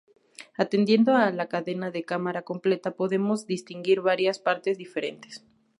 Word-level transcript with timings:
Atendiendo 0.57 1.15
a 1.15 1.29
la 1.29 1.47
cadena 1.47 1.91
de 1.91 2.03
cámara 2.05 2.41
completa, 2.41 2.95
podemos 2.95 3.45
distinguir 3.45 4.01
varias 4.01 4.39
partes 4.39 4.79
diferentes. 4.79 5.45